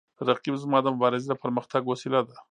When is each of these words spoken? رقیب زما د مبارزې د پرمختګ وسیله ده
رقیب 0.29 0.55
زما 0.63 0.79
د 0.83 0.87
مبارزې 0.95 1.27
د 1.29 1.33
پرمختګ 1.43 1.81
وسیله 1.85 2.19
ده 2.27 2.35